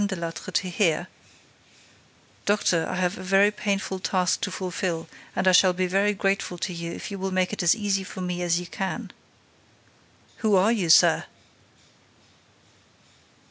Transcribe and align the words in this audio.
Delattre 0.03 0.51
to 0.51 0.67
hear: 0.67 1.09
"Doctor, 2.47 2.87
I 2.89 2.95
have 2.95 3.19
a 3.19 3.23
very 3.23 3.51
painful 3.51 3.99
task 3.99 4.41
to 4.41 4.49
fulfil 4.49 5.07
and 5.35 5.47
I 5.47 5.51
shall 5.51 5.73
be 5.73 5.85
very 5.85 6.15
grateful 6.15 6.57
to 6.57 6.73
you 6.73 6.91
if 6.91 7.11
you 7.11 7.19
will 7.19 7.29
make 7.29 7.53
it 7.53 7.61
as 7.61 7.75
easy 7.75 8.03
for 8.03 8.19
me 8.21 8.41
as 8.41 8.59
you 8.59 8.65
can." 8.65 9.11
"Who 10.37 10.55
are 10.55 10.71
you, 10.71 10.89
sir?" 10.89 11.25